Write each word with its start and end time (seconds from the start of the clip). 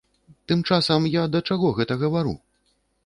Тым 0.51 0.63
часам 0.69 1.05
я 1.15 1.23
да 1.35 1.41
чаго 1.51 1.67
гэта 1.81 1.99
гавару? 2.05 2.33